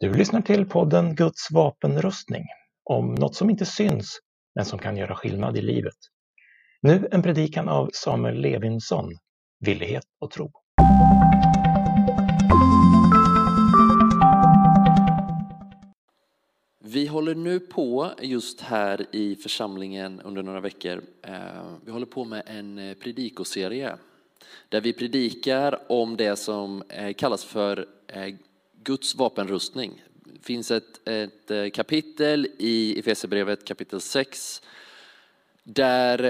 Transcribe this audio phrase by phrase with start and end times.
[0.00, 2.44] Du lyssnar till podden Guds vapenrustning
[2.84, 4.18] om något som inte syns
[4.54, 5.94] men som kan göra skillnad i livet.
[6.82, 9.12] Nu en predikan av Samuel Levinsson,
[9.60, 10.52] Villighet och tro.
[16.84, 21.02] Vi håller nu på just här i församlingen under några veckor.
[21.22, 21.32] Eh,
[21.84, 23.96] vi håller på med en eh, predikoserie
[24.68, 27.86] där vi predikar om det som eh, kallas för
[28.88, 30.02] Guds vapenrustning.
[30.24, 34.62] Det finns ett, ett eh, kapitel i Efesierbrevet kapitel 6
[35.62, 36.24] där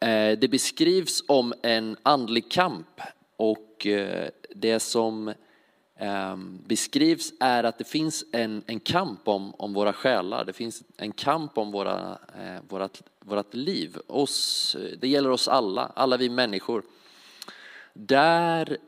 [0.00, 3.00] eh, det beskrivs om en andlig kamp
[3.36, 5.34] och eh, det som
[5.96, 10.44] ehm, beskrivs är att det finns en, en kamp om, om våra själar.
[10.44, 13.98] Det finns en kamp om våra, eh, vårat, vårat liv.
[14.06, 16.82] Oss, det gäller oss alla, alla vi människor.
[17.92, 18.78] Där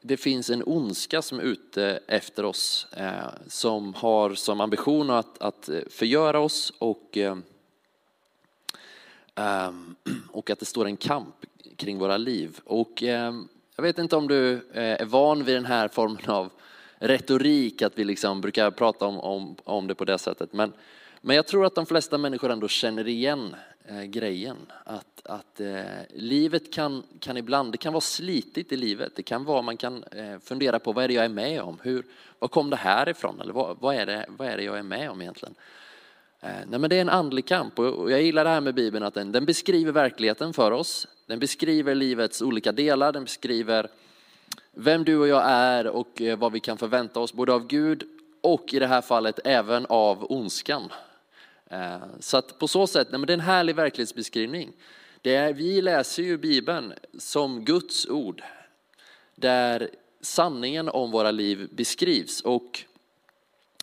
[0.00, 5.38] det finns en ondska som är ute efter oss, eh, som har som ambition att,
[5.38, 7.36] att eh, förgöra oss och, eh,
[9.34, 9.94] ehm,
[10.32, 11.34] och att det står en kamp
[11.76, 12.60] kring våra liv.
[12.64, 13.34] Och eh,
[13.76, 16.50] jag vet inte om du eh, är van vid den här formen av
[16.98, 20.52] retorik, att vi liksom brukar prata om, om, om det på det sättet.
[20.52, 20.72] Men,
[21.20, 24.56] men jag tror att de flesta människor ändå känner igen eh, grejen.
[24.84, 25.82] Att, att eh,
[26.14, 29.12] livet kan, kan ibland, det kan vara slitigt i livet.
[29.16, 31.78] Det kan vara, man kan eh, fundera på vad är det jag är med om?
[31.82, 32.04] Hur,
[32.38, 33.40] var kom det här ifrån?
[33.40, 35.54] Eller vad, vad, är det, vad är det jag är med om egentligen?
[36.40, 38.74] Eh, nej, men det är en andlig kamp och, och jag gillar det här med
[38.74, 41.08] Bibeln att den, den beskriver verkligheten för oss.
[41.26, 43.88] Den beskriver livets olika delar, den beskriver
[44.72, 48.04] vem du och jag är och eh, vad vi kan förvänta oss både av Gud
[48.40, 50.92] och i det här fallet även av ondskan.
[51.70, 54.72] Eh, så att på så sätt, nej, men det är en härlig verklighetsbeskrivning.
[55.22, 58.42] Det är, vi läser ju Bibeln som Guds ord,
[59.34, 62.40] där sanningen om våra liv beskrivs.
[62.40, 62.84] Och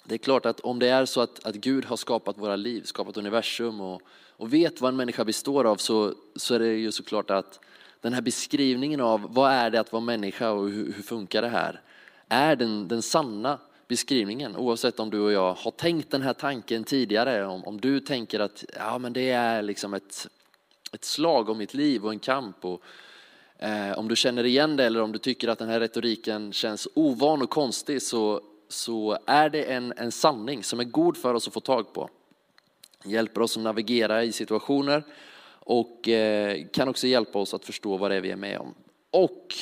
[0.03, 2.81] det är klart att om det är så att, att Gud har skapat våra liv,
[2.83, 6.92] skapat universum och, och vet vad en människa består av så, så är det ju
[6.92, 7.59] såklart att
[8.02, 11.49] den här beskrivningen av vad är det att vara människa och hur, hur funkar det
[11.49, 11.81] här,
[12.27, 14.55] är den, den sanna beskrivningen.
[14.55, 18.39] Oavsett om du och jag har tänkt den här tanken tidigare, om, om du tänker
[18.39, 20.27] att ja, men det är liksom ett,
[20.93, 22.65] ett slag om mitt liv och en kamp.
[22.65, 22.81] Och,
[23.59, 26.87] eh, om du känner igen det eller om du tycker att den här retoriken känns
[26.93, 31.47] ovan och konstig så, så är det en, en sanning som är god för oss
[31.47, 32.09] att få tag på.
[33.03, 35.03] Hjälper oss att navigera i situationer
[35.59, 38.73] och eh, kan också hjälpa oss att förstå vad det är vi är med om.
[39.11, 39.55] Och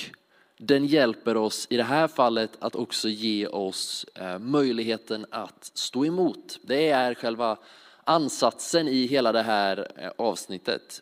[0.58, 6.06] den hjälper oss i det här fallet att också ge oss eh, möjligheten att stå
[6.06, 6.60] emot.
[6.62, 7.58] Det är själva
[8.04, 11.02] ansatsen i hela det här eh, avsnittet.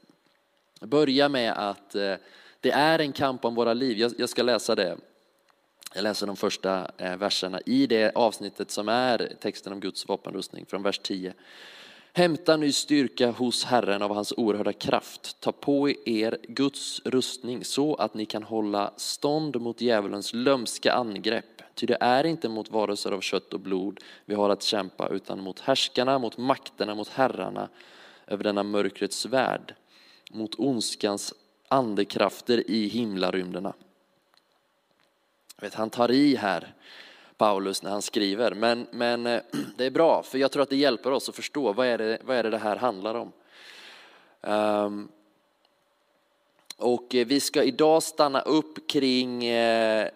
[0.82, 2.16] Börja med att eh,
[2.60, 4.12] det är en kamp om våra liv.
[4.18, 4.98] Jag ska läsa det.
[5.96, 10.84] Jag läser de första verserna i det avsnittet som är texten om Guds vapenrustning från
[10.84, 11.34] vers 10.
[12.16, 15.40] Hämta ny styrka hos Herren av hans oerhörda kraft.
[15.40, 21.62] Ta på er Guds rustning så att ni kan hålla stånd mot djävulens lömska angrepp.
[21.76, 25.42] Ty det är inte mot varelser av kött och blod vi har att kämpa utan
[25.42, 27.70] mot härskarna, mot makterna, mot herrarna
[28.28, 29.76] över denna mörkrets värld,
[30.32, 31.34] mot ondskans
[31.68, 33.74] andekrafter i himlarymderna.
[35.62, 36.74] Vet, han tar i här
[37.38, 38.52] Paulus när han skriver.
[38.52, 39.42] Men, men eh,
[39.78, 42.18] det är bra, för jag tror att det hjälper oss att förstå vad är det
[42.24, 43.32] vad är det, det här handlar om.
[44.42, 45.12] Um,
[46.78, 50.10] och eh, vi ska idag stanna upp kring, eh,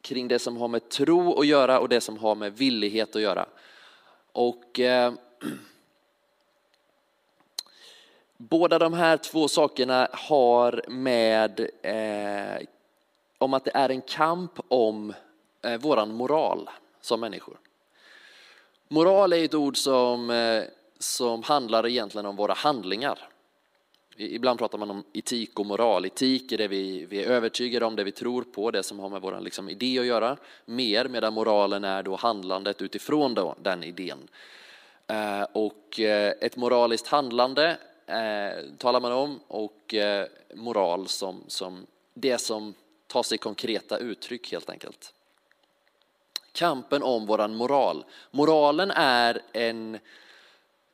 [0.00, 3.22] kring det som har med tro att göra och det som har med villighet att
[3.22, 3.46] göra.
[4.32, 5.12] Och eh,
[8.36, 12.66] Båda de här två sakerna har med eh,
[13.38, 15.12] om att det är en kamp om
[15.62, 17.56] eh, våran moral som människor.
[18.88, 20.64] Moral är ett ord som, eh,
[20.98, 23.28] som handlar egentligen om våra handlingar.
[24.16, 26.06] Ibland pratar man om etik och moral.
[26.06, 29.08] Etik är det vi, vi är övertygade om, det vi tror på, det som har
[29.08, 30.36] med vår liksom, idé att göra.
[30.64, 34.28] Mer, medan moralen är då handlandet utifrån då, den idén.
[35.06, 37.76] Eh, och eh, ett moraliskt handlande
[38.06, 42.74] eh, talar man om och eh, moral som, som det som
[43.06, 45.14] tar sig konkreta uttryck helt enkelt
[46.52, 48.04] kampen om våran moral.
[48.30, 49.98] Moralen är en,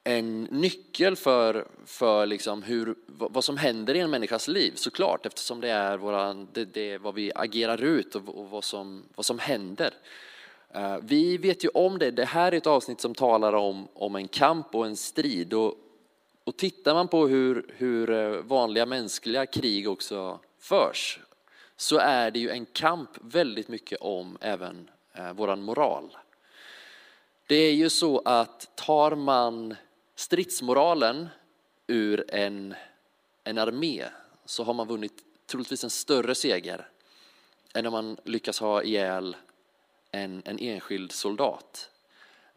[0.05, 5.61] en nyckel för, för liksom hur, vad som händer i en människas liv såklart eftersom
[5.61, 9.27] det är, våran, det, det är vad vi agerar ut och, och vad, som, vad
[9.27, 9.95] som händer.
[10.75, 14.17] Eh, vi vet ju om det, det här är ett avsnitt som talar om, om
[14.17, 15.55] en kamp och en strid.
[15.55, 15.75] Och,
[16.45, 21.21] och tittar man på hur, hur eh, vanliga mänskliga krig också förs
[21.77, 26.17] så är det ju en kamp väldigt mycket om även Eh, våran moral.
[27.47, 29.77] Det är ju så att tar man
[30.15, 31.29] stridsmoralen
[31.87, 32.75] ur en,
[33.45, 34.05] en armé
[34.45, 36.89] så har man vunnit troligtvis en större seger
[37.75, 39.37] än om man lyckas ha ihjäl
[40.11, 41.91] en, en enskild soldat.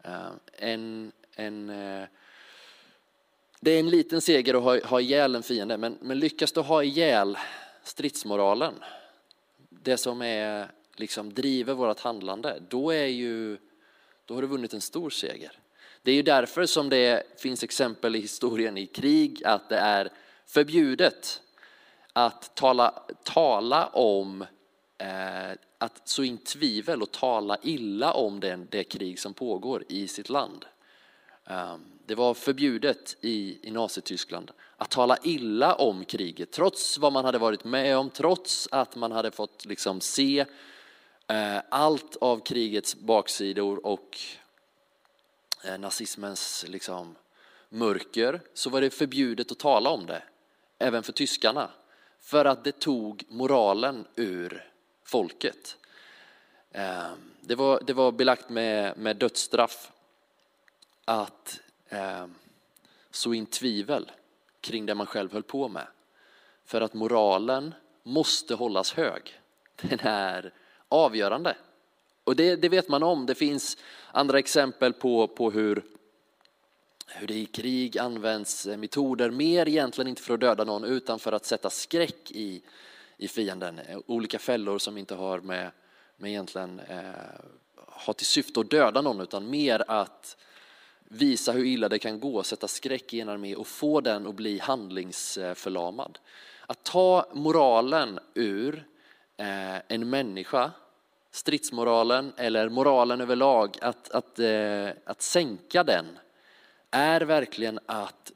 [0.02, 2.08] Eh, en, en, eh,
[3.60, 6.60] det är en liten seger att ha, ha ihjäl en fiende, men, men lyckas du
[6.60, 7.38] ha ihjäl
[7.82, 8.74] stridsmoralen,
[9.68, 13.58] det som är, liksom, driver vårt handlande, då, är ju,
[14.24, 15.52] då har du vunnit en stor seger.
[16.02, 20.10] Det är ju därför som det finns exempel i historien i krig att det är
[20.46, 21.42] förbjudet
[22.12, 24.42] att tala, tala om
[24.98, 30.08] eh, att så in tvivel och tala illa om den, det krig som pågår i
[30.08, 30.64] sitt land.
[31.44, 37.24] Um, det var förbjudet i, i Nazityskland att tala illa om kriget, trots vad man
[37.24, 40.46] hade varit med om, trots att man hade fått liksom se eh,
[41.32, 44.18] Eh, allt av krigets baksidor och
[45.64, 47.16] eh, nazismens liksom,
[47.68, 50.22] mörker, så var det förbjudet att tala om det,
[50.78, 51.70] även för tyskarna.
[52.20, 54.70] För att det tog moralen ur
[55.04, 55.76] folket.
[56.70, 59.92] Eh, det var, det var belagt med, med dödsstraff
[61.04, 62.26] att eh,
[63.10, 64.10] så in tvivel
[64.60, 65.86] kring det man själv höll på med.
[66.64, 69.40] För att moralen måste hållas hög.
[69.76, 70.52] Den är
[70.92, 71.56] avgörande.
[72.24, 73.26] Och det, det vet man om.
[73.26, 73.76] Det finns
[74.12, 75.82] andra exempel på, på hur,
[77.06, 81.18] hur det i krig används eh, metoder, mer egentligen inte för att döda någon utan
[81.18, 82.62] för att sätta skräck i,
[83.16, 83.78] i fienden.
[83.78, 85.70] Eh, olika fällor som inte har med,
[86.16, 86.96] med egentligen eh,
[87.76, 90.36] har till syfte att döda någon utan mer att
[91.04, 94.34] visa hur illa det kan gå, sätta skräck i en armé och få den att
[94.34, 96.18] bli handlingsförlamad.
[96.66, 98.84] Att ta moralen ur
[99.36, 100.70] eh, en människa,
[101.32, 106.06] stridsmoralen eller moralen överlag, att, att, eh, att sänka den
[106.90, 108.32] är verkligen att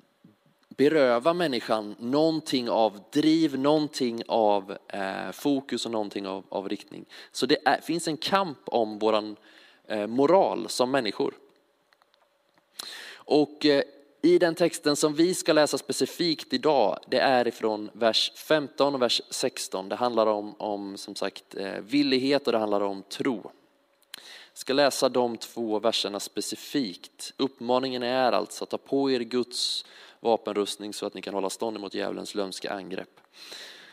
[0.68, 7.04] beröva människan någonting av driv, någonting av eh, fokus och någonting av, av riktning.
[7.32, 9.36] Så det är, finns en kamp om våran
[9.86, 11.34] eh, moral som människor.
[13.14, 13.82] Och eh,
[14.26, 19.02] i den texten som vi ska läsa specifikt idag, det är ifrån vers 15 och
[19.02, 19.88] vers 16.
[19.88, 23.50] Det handlar om, om som sagt eh, villighet och det handlar om tro.
[24.50, 27.32] Jag ska läsa de två verserna specifikt.
[27.36, 29.84] Uppmaningen är alltså att ta på er Guds
[30.20, 33.20] vapenrustning så att ni kan hålla stånd mot djävulens lömska angrepp.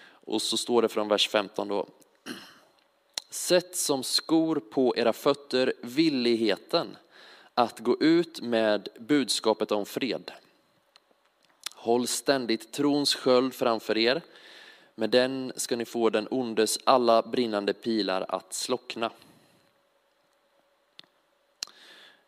[0.10, 1.88] Och så står det från vers 15 då.
[3.30, 6.98] Sätt som skor på era fötter villigheten
[7.56, 10.32] att gå ut med budskapet om fred.
[11.76, 14.22] Håll ständigt trons sköld framför er.
[14.96, 19.12] Med den ska ni få den ondes alla brinnande pilar att slockna.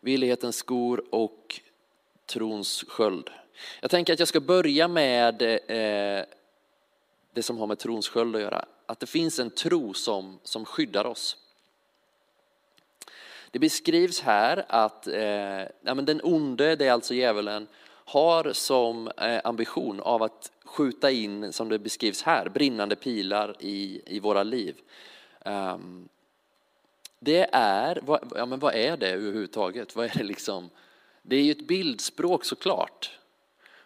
[0.00, 1.60] Villighetens skor och
[2.26, 3.30] trons sköld.
[3.80, 6.24] Jag tänker att jag ska börja med eh,
[7.32, 8.64] det som har med trons sköld att göra.
[8.86, 11.36] Att det finns en tro som, som skyddar oss.
[13.56, 19.08] Det beskrivs här att eh, ja, men den onde, det är alltså djävulen, har som
[19.08, 24.42] eh, ambition av att skjuta in, som det beskrivs här, brinnande pilar i, i våra
[24.42, 24.76] liv.
[25.44, 26.08] Um,
[27.18, 29.96] det är, vad, ja, men vad är det överhuvudtaget?
[29.96, 30.70] Vad är det liksom?
[31.22, 33.18] Det är ju ett bildspråk såklart.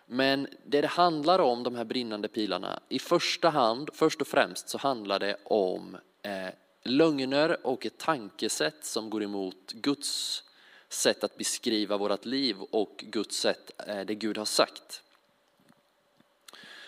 [0.07, 4.69] Men det det handlar om, de här brinnande pilarna, i första hand, först och främst
[4.69, 6.49] så handlar det om eh,
[6.83, 10.43] lögner och ett tankesätt som går emot Guds
[10.89, 15.03] sätt att beskriva vårt liv och Guds sätt, eh, det Gud har sagt.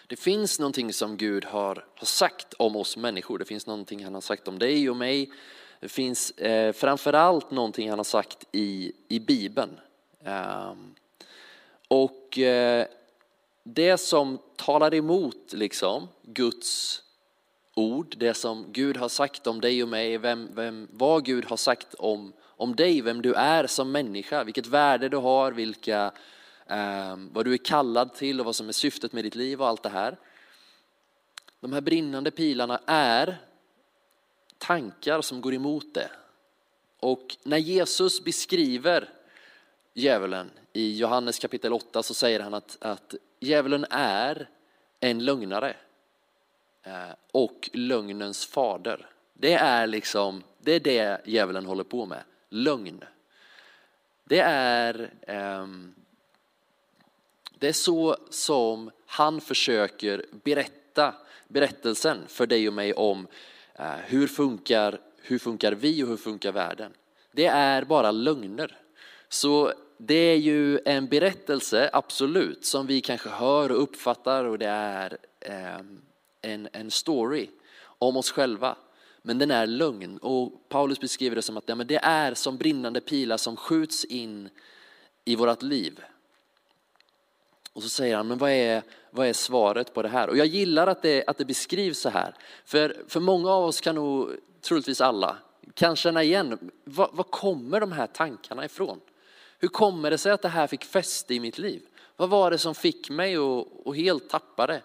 [0.06, 3.38] Det finns någonting som Gud har, har sagt om oss människor.
[3.38, 5.30] Det finns någonting han har sagt om dig och mig.
[5.80, 9.80] Det finns eh, framförallt någonting han har sagt i, i Bibeln.
[10.25, 10.94] Um,
[11.88, 12.87] och eh,
[13.62, 17.02] det som talar emot liksom, Guds
[17.75, 21.57] ord, det som Gud har sagt om dig och mig, vem, vem, vad Gud har
[21.57, 26.12] sagt om, om dig, vem du är som människa, vilket värde du har, vilka,
[26.67, 29.69] eh, vad du är kallad till och vad som är syftet med ditt liv och
[29.69, 30.17] allt det här.
[31.61, 33.37] De här brinnande pilarna är
[34.59, 36.11] tankar som går emot det.
[37.00, 39.09] Och när Jesus beskriver
[39.95, 44.49] djävulen i Johannes kapitel 8 så säger han att, att djävulen är
[45.00, 45.76] en lögnare.
[46.83, 49.07] Eh, och lögnens fader.
[49.35, 53.05] Det är liksom, det är det djävulen håller på med, lögn.
[54.25, 55.95] Det är, ehm,
[57.59, 61.15] det är så som han försöker berätta
[61.49, 63.27] berättelsen för dig och mig om
[63.75, 66.93] eh, hur funkar, hur funkar vi och hur funkar världen.
[67.33, 68.79] Det är bara lögner
[69.29, 74.69] Så det är ju en berättelse, absolut, som vi kanske hör och uppfattar och det
[74.69, 76.01] är ehm,
[76.42, 77.49] en, en story
[77.82, 78.76] om oss själva.
[79.22, 82.56] Men den är lögn och Paulus beskriver det som att ja, men det är som
[82.56, 84.49] brinnande pilar som skjuts in
[85.25, 86.00] i vårt liv.
[87.72, 90.28] Och så säger han, men vad är, vad är svaret på det här?
[90.28, 92.34] Och jag gillar att det, att det beskrivs så här.
[92.64, 94.30] För, för många av oss kan nog,
[94.61, 95.37] troligtvis alla,
[95.75, 99.00] kan känna igen, var, var kommer de här tankarna ifrån?
[99.58, 101.82] Hur kommer det sig att det här fick fäste i mitt liv?
[102.16, 104.82] Vad var det som fick mig att helt tappa det?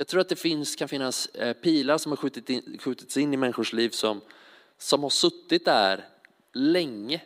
[0.00, 3.34] Jag tror att det finns, kan finnas eh, pilar som har skjutit in, skjutits in
[3.34, 4.20] i människors liv som,
[4.78, 6.04] som har suttit där
[6.52, 7.20] länge.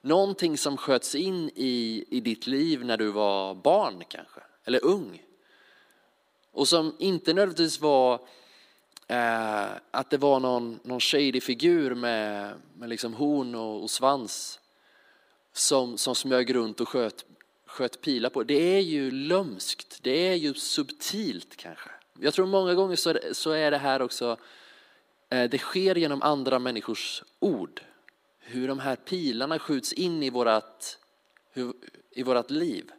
[0.00, 5.22] Någonting som sköts in i, i ditt liv när du var barn kanske, eller ung.
[6.52, 8.14] Och som inte nödvändigtvis var
[9.06, 14.60] eh, att det var någon, någon shady figur med, med liksom horn och, och svans
[15.52, 17.24] som, som smög runt och sköt
[17.68, 18.42] sköt pilar på.
[18.42, 21.90] Det är ju lömskt, det är ju subtilt kanske.
[22.20, 22.96] Jag tror många gånger
[23.32, 24.36] så är, det här också,
[25.28, 27.80] eh, det sker genom andra människors ord.
[28.40, 30.98] Hur de här pilarna skjuts in i vårat,
[32.10, 32.90] i vårat liv.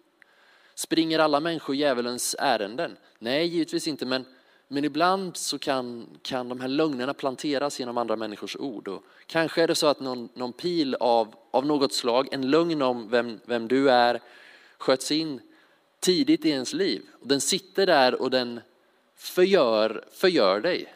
[0.75, 2.97] Springer alla människor djävulens ärenden?
[3.19, 4.25] Nej, givetvis inte, men,
[4.67, 8.88] men ibland så kan, kan de här lögnerna planteras genom andra människors ord.
[8.88, 12.81] Och kanske är det så att någon, någon pil av, av något slag, en lögn
[12.81, 14.21] om vem, vem du är,
[14.79, 15.41] sköts in
[16.00, 17.01] tidigt i ens liv.
[17.21, 18.62] Och den sitter där och den
[19.15, 20.93] förgör, förgör dig.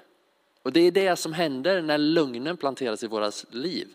[0.64, 3.88] Och det är det som händer när lögnen planteras i våra liv.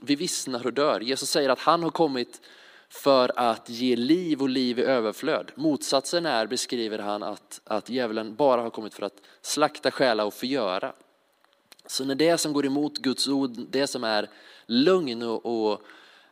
[0.00, 1.00] Vi vissnar och dör.
[1.00, 2.40] Jesus säger att han har kommit
[2.88, 5.52] för att ge liv och liv i överflöd.
[5.54, 10.34] Motsatsen är, beskriver han, att, att djävulen bara har kommit för att slakta, stjäla och
[10.34, 10.92] förgöra.
[11.86, 14.28] Så när det som går emot Guds ord, det som är
[14.66, 15.82] lögn och, och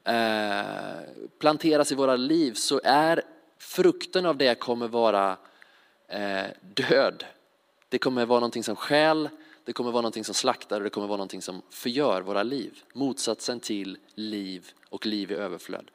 [0.06, 1.00] Eh,
[1.38, 3.22] planteras i våra liv så är
[3.58, 5.36] frukten av det kommer vara
[6.08, 7.24] eh, död.
[7.88, 9.28] Det kommer vara någonting som skäl,
[9.64, 12.82] det kommer vara någonting som slaktar och det kommer vara någonting som förgör våra liv.
[12.92, 15.90] Motsatsen till liv och liv i överflöd.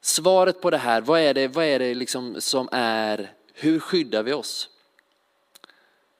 [0.00, 4.22] Svaret på det här, vad är det, vad är det liksom som är, hur skyddar
[4.22, 4.70] vi oss?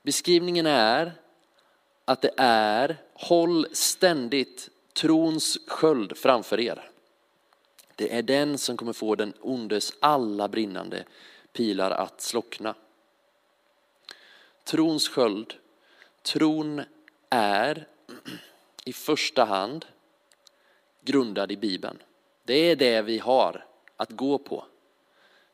[0.02, 1.12] Beskrivningen är
[2.05, 6.90] att det är, håll ständigt trons sköld framför er.
[7.97, 11.05] Det är den som kommer få den ondes alla brinnande
[11.52, 12.75] pilar att slockna.
[14.64, 15.55] Trons sköld,
[16.23, 16.83] tron
[17.31, 17.87] är
[18.85, 19.87] i första hand
[21.00, 22.02] grundad i Bibeln.
[22.45, 24.64] Det är det vi har att gå på.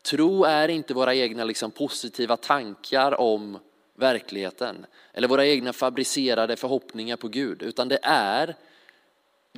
[0.02, 3.58] Tro är inte våra egna liksom, positiva tankar om
[3.94, 8.56] verkligheten eller våra egna fabricerade förhoppningar på Gud, utan det är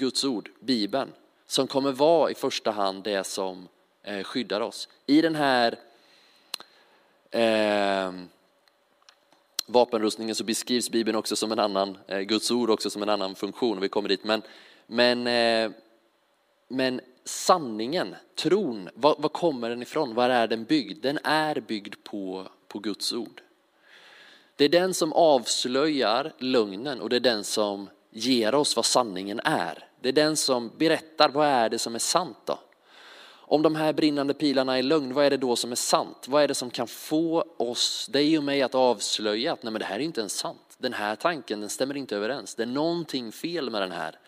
[0.01, 1.13] Guds ord, Bibeln,
[1.47, 3.69] som kommer vara i första hand det som
[4.03, 4.89] eh, skyddar oss.
[5.07, 5.79] I den här
[7.31, 8.13] eh,
[9.67, 13.35] vapenrustningen så beskrivs Bibeln också som en annan, eh, Guds ord också som en annan
[13.35, 14.25] funktion, vi kommer dit.
[14.25, 14.43] Men,
[14.87, 15.71] men, eh,
[16.69, 20.15] men sanningen, tron, var, var, kommer den ifrån?
[20.15, 21.03] Var är den byggd?
[21.03, 23.43] Den är byggd på, på Guds ord.
[24.57, 29.41] Det är den som avslöjar lögnen och det är den som ger oss vad sanningen
[29.45, 29.89] är.
[30.01, 32.59] Det är den som berättar vad är det som är sant då?
[33.49, 36.25] Om de här brinnande pilarna är lögn, vad är det då som är sant?
[36.29, 39.81] Vad är det som kan få oss, dig och mig att avslöja att nej men
[39.81, 40.77] det här är inte ens sant.
[40.79, 42.55] Den här tanken den stämmer inte överens.
[42.55, 44.19] Det är någonting fel med den här.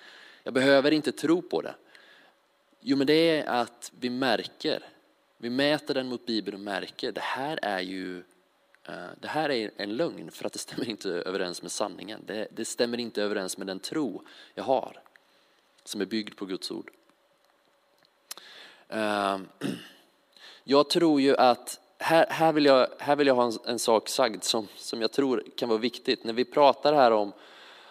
[0.42, 1.74] Jag behöver inte tro på det.
[2.80, 4.82] Jo men det är att vi märker,
[5.38, 8.22] vi mäter den mot Bibeln och märker det här är ju
[8.88, 12.22] Eh, det här är en lögn för att det stämmer inte överens med sanningen.
[12.26, 14.22] Det, det stämmer inte överens med den tro
[14.54, 15.02] jag har
[15.84, 16.90] som är byggd på Guds ord.
[18.88, 19.38] Eh,
[20.64, 24.08] jag tror ju att, här, här, vill, jag, här vill jag ha en, en, sak
[24.08, 26.24] sagd som, som jag tror kan vara viktigt.
[26.24, 27.32] När vi pratar här om,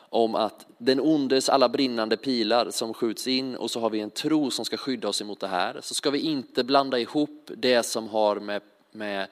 [0.09, 4.09] om att den ondes alla brinnande pilar som skjuts in och så har vi en
[4.09, 5.79] tro som ska skydda oss emot det här.
[5.81, 8.61] Så ska vi inte blanda ihop det som har med,
[8.91, 9.27] med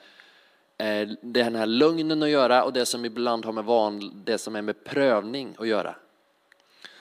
[0.78, 4.56] Eh, den här lögnen att göra och det som ibland har med van, det som
[4.56, 5.96] är med prövning att göra.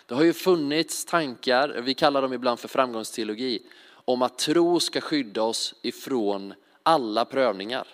[0.07, 3.62] Det har ju funnits tankar, vi kallar dem ibland för framgångsteologi,
[4.04, 7.87] om att tro ska skydda oss ifrån alla prövningar.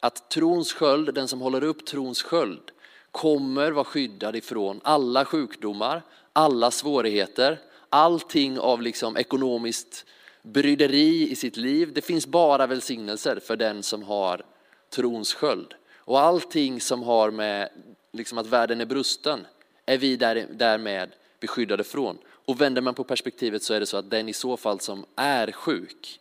[0.00, 2.70] Att trons sköld, den som håller upp trons sköld,
[3.10, 7.58] kommer vara skyddad ifrån alla sjukdomar, alla svårigheter,
[7.88, 10.06] allting av liksom ekonomiskt
[10.42, 11.92] bryderi i sitt liv.
[11.92, 14.42] Det finns bara välsignelser för den som har
[14.90, 15.74] trons sköld.
[15.94, 17.68] Och allting som har med
[18.12, 19.46] liksom att världen är brusten
[19.86, 22.18] är vi där, därmed beskyddade från.
[22.26, 25.06] Och vänder man på perspektivet så är det så att den i så fall som
[25.16, 26.20] är sjuk,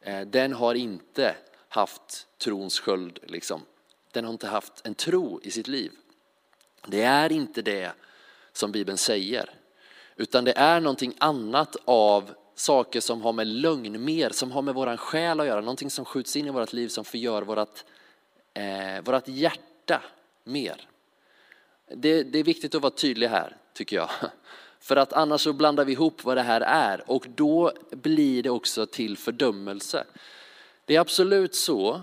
[0.00, 1.34] eh, den har inte
[1.68, 3.18] haft trons sköld.
[3.22, 3.62] Liksom.
[4.12, 5.92] Den har inte haft en tro i sitt liv.
[6.86, 7.92] Det är inte det
[8.52, 9.50] som Bibeln säger.
[10.16, 14.74] Utan det är någonting annat av saker som har med lögn mer, som har med
[14.74, 15.60] våran själ att göra.
[15.60, 17.84] Någonting som skjuts in i vårt liv som förgör vårt,
[18.56, 20.02] eh, vårt hjärta
[20.44, 20.88] mer.
[21.94, 24.10] Det, det är viktigt att vara tydlig här, tycker jag.
[24.80, 28.50] För att annars så blandar vi ihop vad det här är och då blir det
[28.50, 30.04] också till fördömelse.
[30.84, 32.00] Det är absolut så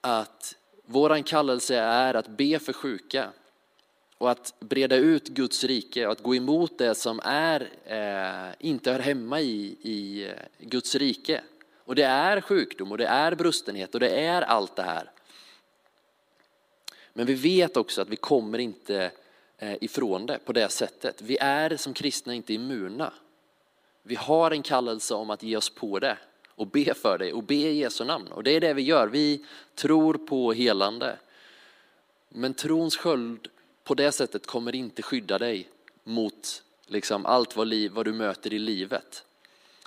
[0.00, 3.30] att våran kallelse är att be för sjuka
[4.18, 8.92] och att breda ut Guds rike och att gå emot det som är, eh, inte
[8.92, 11.40] hör hemma i, i eh, Guds rike.
[11.84, 15.10] Och det är sjukdom och det är brustenhet och det är allt det här.
[17.14, 19.10] Men vi vet också att vi kommer inte
[19.58, 21.22] eh, ifrån det på det sättet.
[21.22, 23.12] Vi är som kristna inte immuna.
[24.02, 26.18] Vi har en kallelse om att ge oss på det
[26.48, 28.28] och be för det och be i Jesu namn.
[28.28, 29.08] Och det är det vi gör.
[29.08, 29.44] Vi
[29.74, 31.18] tror på helande.
[32.28, 33.48] Men trons sköld
[33.84, 35.68] på det sättet kommer inte skydda dig
[36.04, 39.24] mot liksom allt vad, liv, vad du möter i livet.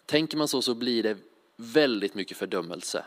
[0.05, 1.17] Tänker man så så blir det
[1.55, 3.05] väldigt mycket fördömelse.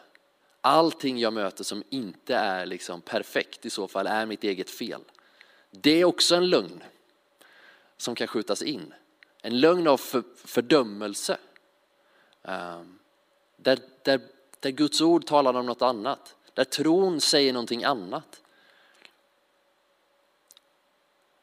[0.60, 5.00] Allting jag möter som inte är liksom perfekt i så fall är mitt eget fel.
[5.70, 6.82] Det är också en lögn
[7.96, 8.94] som kan skjutas in.
[9.42, 11.38] En lögn av för, fördömelse.
[12.42, 12.98] Um,
[13.56, 14.20] där, där,
[14.60, 16.36] där Guds ord talar om något annat.
[16.54, 18.42] Där tron säger någonting annat.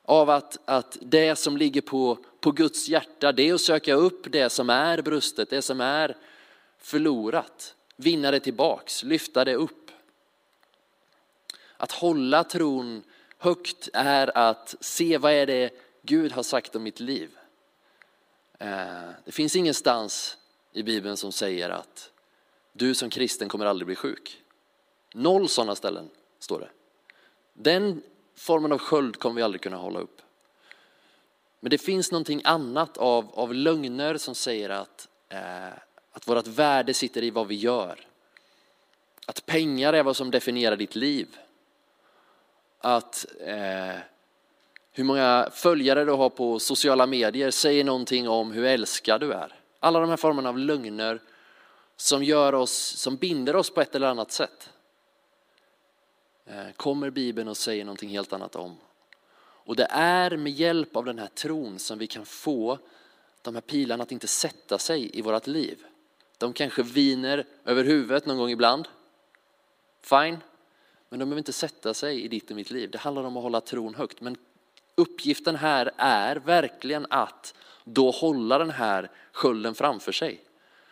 [0.03, 4.31] Av att, att det som ligger på, på Guds hjärta, det är att söka upp
[4.31, 6.17] det som är brustet, det som är
[6.77, 7.75] förlorat.
[7.99, 9.91] Vinna det tillbaks, lyfta det upp.
[11.77, 13.03] Att hålla tron
[13.37, 17.37] högt är att se vad är det Gud har sagt om mitt liv.
[18.59, 20.37] Eh, det finns ingenstans
[20.71, 22.11] i Bibeln som säger att
[22.73, 24.43] du som kristen kommer aldrig bli sjuk.
[25.13, 26.69] Noll sådana ställen står det.
[27.53, 28.01] Den
[28.35, 30.21] formen av sköld kommer vi aldrig kunna hålla upp.
[31.59, 35.79] Men det finns någonting annat av, av lögner som säger att, eh,
[36.17, 37.99] att vårt värde sitter i vad vi gör.
[39.25, 41.37] Att pengar är vad som definierar ditt liv.
[42.79, 43.95] Att eh,
[44.91, 49.59] hur många följare du har på sociala medier säger någonting om hur älskad du är.
[49.79, 51.19] Alla de här formerna av lögner
[51.95, 54.69] som gör oss, som binder oss på ett eller annat sätt.
[56.45, 58.77] Eh, kommer Bibeln och säger någonting helt annat om.
[59.39, 62.79] Och det är med hjälp av den här tron som vi kan få
[63.41, 65.85] de här pilarna att inte sätta sig i vårt liv.
[66.37, 68.87] De kanske viner över huvudet någon gång ibland.
[70.01, 70.37] Fine.
[71.09, 72.89] Men de behöver inte sätta sig i ditt och mitt liv.
[72.91, 74.21] Det handlar om att hålla tron högt.
[74.21, 74.37] Men
[74.95, 80.41] uppgiften här är verkligen att då hålla den här skölden framför sig.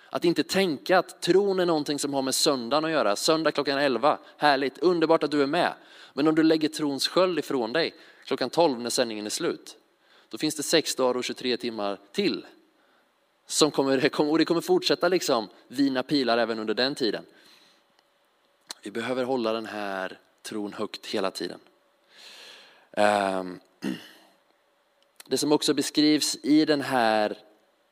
[0.09, 3.15] Att inte tänka att tron är någonting som har med söndagen att göra.
[3.15, 5.73] Söndag klockan 11, härligt, underbart att du är med.
[6.13, 7.93] Men om du lägger trons sköld ifrån dig
[8.25, 9.77] klockan 12 när sändningen är slut,
[10.29, 12.45] då finns det sex dagar och 23 timmar till.
[13.47, 17.25] Som kommer, och det kommer fortsätta liksom vina pilar även under den tiden.
[18.83, 21.59] Vi behöver hålla den här tron högt hela tiden.
[22.91, 23.59] Ehm,
[25.27, 27.37] det som också beskrivs i den här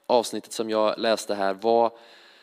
[0.08, 1.92] avsnittet som jag läste här var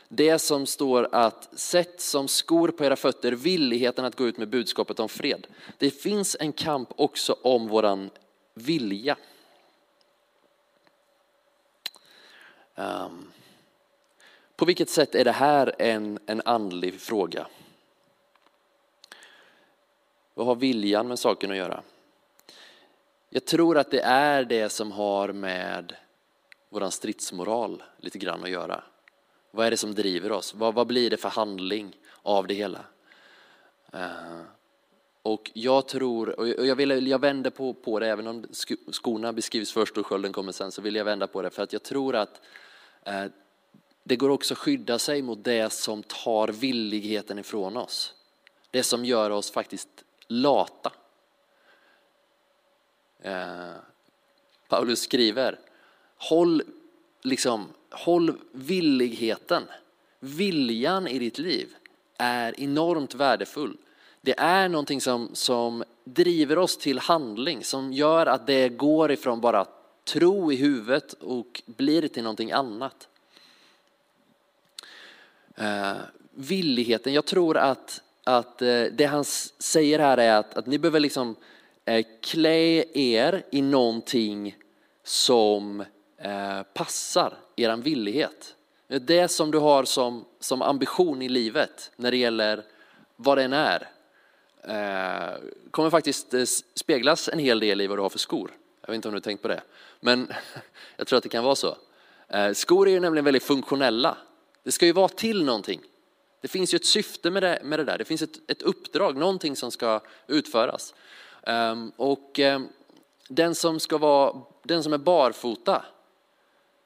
[0.09, 4.49] det som står att sätt som skor på era fötter villigheten att gå ut med
[4.49, 5.47] budskapet om fred.
[5.79, 8.11] Det finns en kamp också om våran
[8.55, 9.17] vilja.
[12.81, 13.33] Um,
[14.57, 17.47] på vilket sätt är det här en, en andlig fråga?
[20.35, 21.83] Vad har viljan med saken att göra?
[23.31, 25.97] Jag tror att det är det som har med
[26.69, 28.85] vår stridsmoral lite grann att göra.
[29.51, 30.55] Vad är det som driver oss?
[30.55, 32.85] Vad, vad blir det för handling av det hela?
[33.95, 34.43] Uh,
[35.23, 38.47] och jag tror, och jag, vill, jag vänder på, på det, även om
[38.93, 41.73] skorna beskrivs först och skölden kommer sen, så vill jag vända på det för att
[41.73, 42.70] jag tror att uh,
[43.05, 43.25] Eh,
[44.05, 48.15] det går också att skydda sig mot det som tar villigheten ifrån oss.
[48.71, 49.89] Det som gör oss faktiskt
[50.27, 50.93] lata.
[53.23, 53.71] Eh,
[54.69, 55.59] Paulus skriver,
[56.17, 56.63] Håll,
[57.23, 59.63] liksom, håll villigheten,
[60.21, 61.75] viljan i ditt liv
[62.19, 63.77] är enormt värdefull.
[64.21, 69.41] Det är någonting som, som driver oss till handling, som gör att det går ifrån
[69.41, 69.67] bara
[70.05, 73.09] tro i huvudet och blir till någonting annat.
[75.57, 75.97] Eh,
[76.31, 81.01] villigheten, jag tror att, att eh, det han säger här är att, att ni behöver
[81.01, 81.37] liksom
[81.85, 84.57] eh, klä er i någonting
[85.03, 85.81] som
[86.17, 88.55] eh, passar er villighet.
[88.89, 92.65] Det som du har som, som ambition i livet när det gäller
[93.17, 93.89] vad det än är
[94.63, 98.51] eh, kommer faktiskt eh, speglas en hel del i vad du har för skor.
[98.81, 99.63] Jag vet inte om du har tänkt på det,
[100.01, 100.33] men
[100.97, 101.77] jag tror att det kan vara så.
[102.29, 104.17] Eh, skor är ju nämligen väldigt funktionella.
[104.63, 105.81] Det ska ju vara till någonting.
[106.41, 107.99] Det finns ju ett syfte med det, med det där.
[107.99, 110.95] Det finns ett, ett uppdrag, någonting som ska utföras.
[111.43, 112.69] Ehm, och ehm,
[113.29, 115.85] den som ska vara, den som är barfota,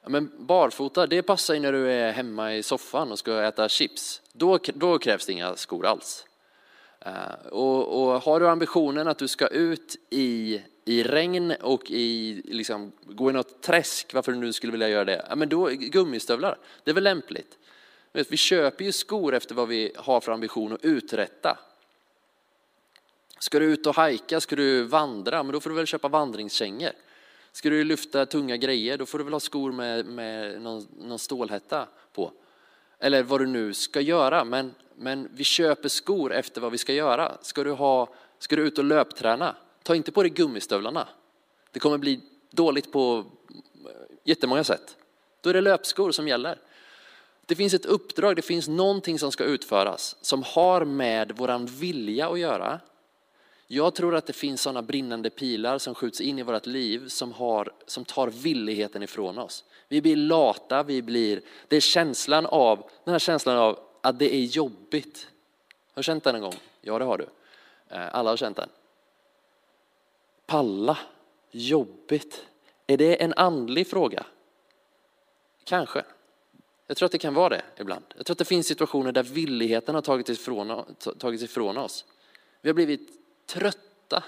[0.07, 4.22] men barfota det passar ju när du är hemma i soffan och ska äta chips.
[4.33, 6.26] Då, då krävs det inga skor alls.
[7.00, 12.42] Eh, och, och, har du ambitionen att du ska ut i, i regn och i,
[12.44, 15.66] liksom, gå i något träsk, varför du nu skulle vilja göra det, ja, men då
[15.66, 17.59] gummistövlar, det är väl lämpligt.
[18.12, 21.59] Vi köper ju skor efter vad vi har för ambition att uträtta.
[23.38, 26.92] Ska du ut och hajka, ska du vandra, men då får du väl köpa vandringskängor.
[27.53, 31.18] Ska du lyfta tunga grejer, då får du väl ha skor med, med någon, någon
[31.18, 32.33] stålhätta på.
[32.99, 36.92] Eller vad du nu ska göra, men, men vi köper skor efter vad vi ska
[36.92, 37.38] göra.
[37.42, 41.09] Ska du, ha, ska du ut och löpträna, ta inte på dig gummistövlarna.
[41.70, 42.20] Det kommer bli
[42.51, 43.25] dåligt på
[43.85, 43.90] eh,
[44.25, 44.97] jättemånga sätt.
[45.40, 46.59] Då är det löpskor som gäller.
[47.47, 52.29] Det finns ett uppdrag, det finns någonting som ska utföras som har med våran vilja
[52.29, 52.81] att göra.
[53.66, 57.33] Jag tror att det finns sådana brinnande pilar som skjuts in i vårt liv som,
[57.33, 59.64] har, som tar villigheten ifrån oss.
[59.88, 64.35] Vi blir lata, vi blir, det är känslan av, den här känslan av att det
[64.35, 65.27] är jobbigt.
[65.94, 66.55] Har du känt den en gång?
[66.81, 67.27] Ja, det har du.
[67.88, 68.68] Eh, alla har känt den.
[70.46, 70.98] Palla,
[71.50, 72.46] jobbigt.
[72.87, 74.26] Är det en andlig fråga?
[75.64, 76.04] Kanske.
[76.87, 78.04] Jag tror att det kan vara det ibland.
[78.16, 82.04] Jag tror att det finns situationer där villigheten har tagits ifrån, tagits ifrån oss.
[82.61, 83.11] Vi har blivit
[83.46, 84.24] trötta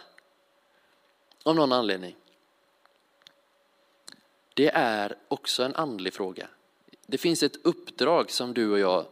[1.42, 2.16] av någon anledning.
[4.54, 6.48] Det är också en andlig fråga.
[7.06, 9.06] Det finns ett uppdrag som du och jag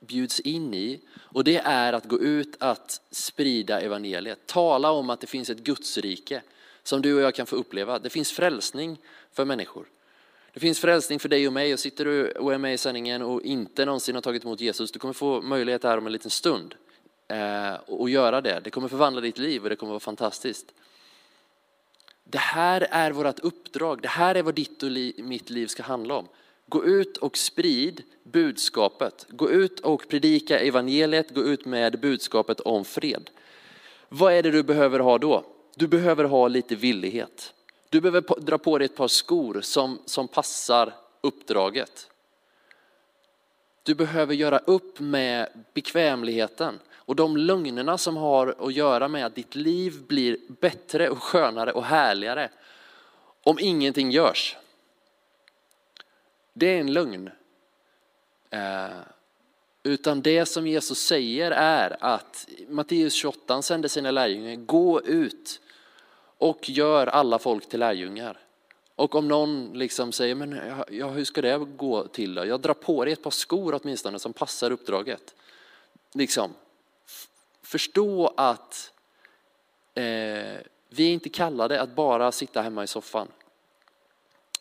[0.00, 4.46] bjuds in i och det är att gå ut att sprida evangeliet.
[4.46, 6.42] Tala om att det finns ett Gudsrike
[6.82, 7.98] som du och jag kan få uppleva.
[7.98, 8.98] Det finns frälsning
[9.32, 9.86] för människor.
[10.52, 13.22] Det finns frälsning för dig och mig och sitter du och är med i sändningen
[13.22, 16.30] och inte någonsin har tagit emot Jesus, du kommer få möjlighet här om en liten
[16.30, 16.74] stund
[17.28, 18.60] eh, att göra det.
[18.64, 20.74] Det kommer förvandla ditt liv och det kommer vara fantastiskt.
[22.24, 24.90] Det här är vårt uppdrag, det här är vad ditt och
[25.24, 26.28] mitt liv ska handla om.
[26.70, 29.26] Gå ut och sprid budskapet.
[29.28, 33.30] Gå ut och predika evangeliet, gå ut med budskapet om fred.
[34.08, 35.44] Vad är det du behöver ha då?
[35.74, 37.54] Du behöver ha lite villighet.
[37.88, 42.10] Du behöver dra på dig ett par skor som, som passar uppdraget.
[43.82, 49.34] Du behöver göra upp med bekvämligheten och de lögnerna som har att göra med att
[49.34, 52.50] ditt liv blir bättre och skönare och härligare
[53.42, 54.56] om ingenting görs.
[56.52, 57.30] Det är en lögn.
[58.50, 58.88] Eh,
[59.82, 65.60] utan det som Jesus säger är att Matteus 28 sände sina lärjungar, gå ut
[66.38, 68.38] och gör alla folk till lärjungar.
[68.94, 70.60] Och om någon liksom säger, men
[70.90, 72.46] ja, hur ska det gå till då?
[72.46, 75.34] Jag drar på dig ett par skor åtminstone som passar uppdraget.
[76.12, 76.54] Liksom,
[77.62, 78.92] förstå att
[79.94, 83.28] eh, vi är inte kallade att bara sitta hemma i soffan.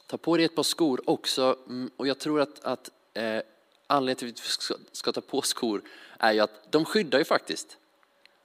[0.09, 3.41] Ta på dig ett par skor också, mm, och jag tror att, att eh,
[3.87, 5.81] anledningen till att vi ska, ska ta på skor
[6.19, 7.77] är ju att de skyddar ju faktiskt.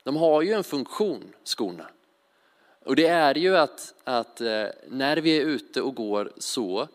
[0.03, 1.87] De har ju en funktion, skorna.
[2.85, 6.89] Och det är ju att, att eh, när vi är ute och går så,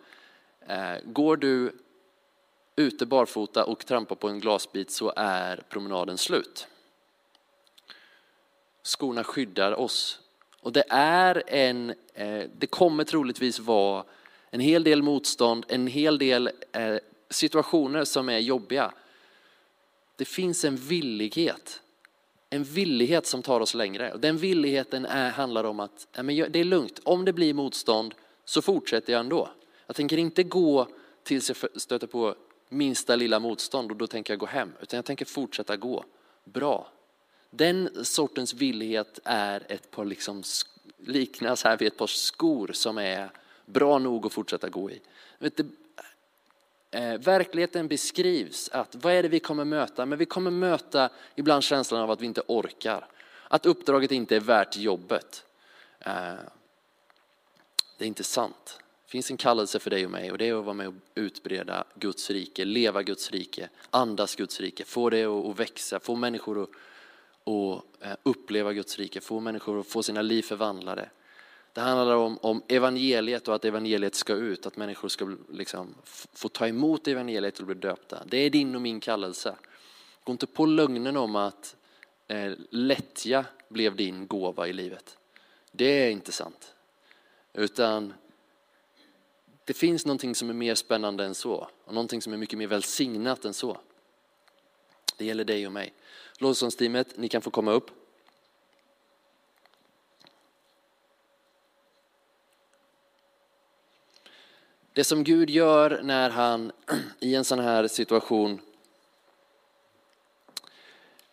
[0.68, 1.76] eh, går du
[2.76, 6.68] ute barfota och trampar på en glasbit så är promenaden slut.
[8.84, 10.20] Skorna skyddar oss.
[10.62, 14.04] Och det är en, eh, det kommer troligtvis vara
[14.50, 16.96] en hel del motstånd, en hel del eh,
[17.30, 18.92] situationer som är jobbiga.
[20.16, 21.82] Det finns en villighet
[22.50, 24.18] en villighet som tar oss längre.
[24.18, 28.16] Den villigheten är, handlar om att ja, men det är lugnt, om det blir motstånd
[28.46, 29.50] så fortsätter jag ändå.
[29.88, 30.88] Jag tänker inte gå
[31.24, 32.36] tills jag stöter på
[32.70, 36.06] minsta lilla motstånd och då tänker jag gå hem, utan jag tänker fortsätta gå.
[36.44, 36.92] Bra.
[37.50, 40.44] Den sortens villighet är ett par, liksom,
[40.98, 43.32] liknas här vid ett par skor som är
[43.70, 45.02] bra nog att fortsätta gå i.
[45.38, 45.60] Vet,
[46.92, 50.06] Eh, verkligheten beskrivs att vad är det vi kommer möta?
[50.06, 53.08] Men vi kommer möta ibland känslan av att vi inte orkar.
[53.48, 55.46] Att uppdraget inte är värt jobbet.
[56.00, 56.34] Eh,
[57.98, 58.80] det är inte sant.
[59.06, 60.94] Det finns en kallelse för dig och mig och det är att vara med och
[61.16, 66.64] utbreda Guds rike, leva Guds rike, andas Guds rike, få det att växa, få människor
[66.64, 66.70] att,
[68.02, 71.10] eh, uppleva Guds rike, få människor att få sina liv förvandlade.
[71.74, 75.96] Det handlar om, om evangeliet och att evangeliet ska ut, att människor ska liksom
[76.34, 78.24] få ta emot evangeliet och bli döpta.
[78.26, 79.56] Det är din och min kallelse.
[80.24, 81.76] Gå inte på lögnen om att
[82.28, 85.18] eh, lättja blev din gåva i livet.
[85.72, 86.74] Det är inte sant.
[87.54, 88.14] Utan
[89.66, 92.68] det finns någonting som är mer spännande än så och någonting som är mycket mer
[92.68, 93.78] välsignat än så.
[95.18, 95.94] Det gäller dig och mig.
[96.38, 97.99] Lovsångsteamet, ni kan få komma upp.
[105.00, 106.72] Det som Gud gör när han
[107.20, 108.60] i en sån här situation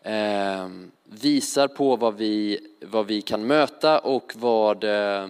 [0.02, 0.68] eh,
[1.04, 5.28] visar på vad vi, vad vi kan möta och vad, eh,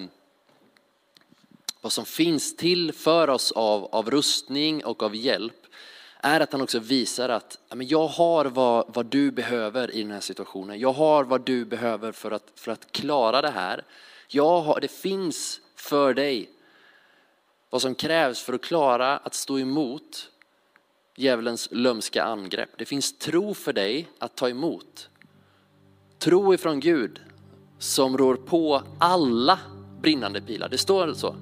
[1.81, 5.66] vad som finns till för oss av, av rustning och av hjälp
[6.20, 10.20] är att han också visar att jag har vad, vad du behöver i den här
[10.20, 10.79] situationen.
[10.79, 13.85] Jag har vad du behöver för att, för att klara det här.
[14.29, 16.51] Jag har, det finns för dig
[17.70, 20.31] vad som krävs för att klara att stå emot
[21.16, 22.70] djävulens lömska angrepp.
[22.79, 25.09] Det finns tro för dig att ta emot.
[26.18, 27.20] Tro ifrån Gud
[27.79, 29.59] som rår på alla
[30.00, 30.68] brinnande pilar.
[30.68, 31.37] Det står så.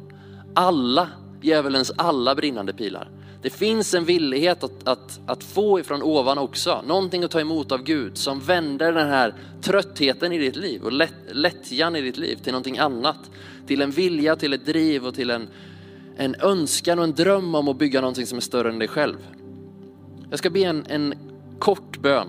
[0.54, 1.10] Alla,
[1.42, 3.10] djävulens alla brinnande pilar.
[3.42, 7.72] Det finns en villighet att, att, att få ifrån ovan också, någonting att ta emot
[7.72, 12.16] av Gud som vänder den här tröttheten i ditt liv och lätt, lättjan i ditt
[12.16, 13.30] liv till någonting annat.
[13.66, 15.48] Till en vilja, till ett driv och till en,
[16.16, 19.16] en önskan och en dröm om att bygga någonting som är större än dig själv.
[20.30, 21.14] Jag ska be en, en
[21.58, 22.28] kort bön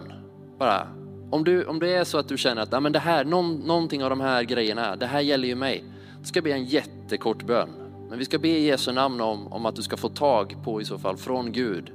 [0.60, 0.88] bara.
[1.32, 3.56] Om, du, om det är så att du känner att ja, men det här, någon,
[3.56, 5.84] någonting av de här grejerna, det här gäller ju mig.
[6.20, 7.70] Då ska jag be en jättekort bön.
[8.10, 10.82] Men vi ska be i Jesu namn om, om att du ska få tag på
[10.82, 11.92] i så fall från Gud.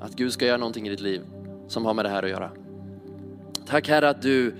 [0.00, 1.22] Att Gud ska göra någonting i ditt liv
[1.68, 2.50] som har med det här att göra.
[3.66, 4.54] Tack Herre att du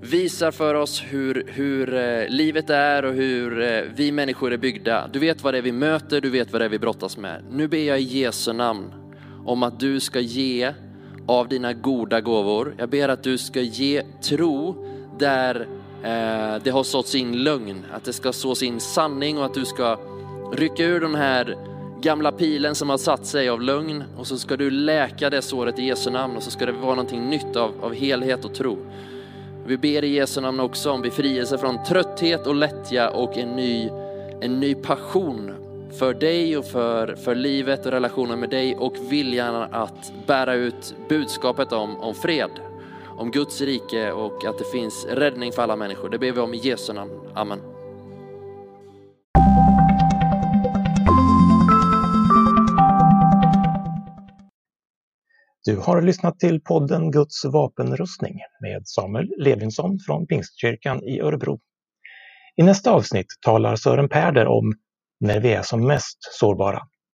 [0.00, 5.08] visar för oss hur, hur eh, livet är och hur eh, vi människor är byggda.
[5.12, 7.44] Du vet vad det är vi möter, du vet vad det är vi brottas med.
[7.50, 8.92] Nu ber jag i Jesu namn
[9.44, 10.72] om att du ska ge
[11.26, 12.74] av dina goda gåvor.
[12.78, 14.86] Jag ber att du ska ge tro
[15.18, 15.60] där
[16.02, 19.64] eh, det har såtts in lögn, att det ska sås in sanning och att du
[19.64, 19.98] ska
[20.52, 21.56] rycka ur den här
[22.00, 25.78] gamla pilen som har satt sig av lögn och så ska du läka det såret
[25.78, 28.78] i Jesu namn och så ska det vara någonting nytt av, av helhet och tro.
[29.68, 33.90] Vi ber i Jesu namn också om befrielse från trötthet och lättja och en ny,
[34.40, 35.54] en ny passion
[35.98, 40.94] för dig och för, för livet och relationen med dig och viljan att bära ut
[41.08, 42.50] budskapet om, om fred,
[43.06, 46.08] om Guds rike och att det finns räddning för alla människor.
[46.08, 47.10] Det ber vi om i Jesu namn.
[47.34, 47.77] Amen.
[55.64, 61.60] Du har lyssnat till podden Guds vapenrustning med Samuel Levinsson från Pingstkyrkan i Örebro.
[62.56, 64.74] I nästa avsnitt talar Sören Pärder om
[65.20, 66.82] när vi är som mest sårbara.